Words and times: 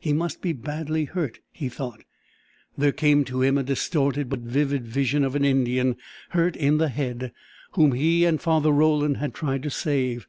He 0.00 0.14
must 0.14 0.40
be 0.40 0.54
badly 0.54 1.04
hurt, 1.04 1.40
he 1.52 1.68
thought. 1.68 2.02
There 2.78 2.92
came 2.92 3.24
to 3.26 3.42
him 3.42 3.58
a 3.58 3.62
distorted 3.62 4.30
but 4.30 4.38
vivid 4.40 4.86
vision 4.88 5.22
of 5.22 5.34
an 5.36 5.44
Indian 5.44 5.96
hurt 6.30 6.56
in 6.56 6.78
the 6.78 6.88
head, 6.88 7.30
whom 7.72 7.92
he 7.92 8.24
and 8.24 8.40
Father 8.40 8.72
Roland 8.72 9.18
had 9.18 9.34
tried 9.34 9.62
to 9.64 9.70
save. 9.70 10.26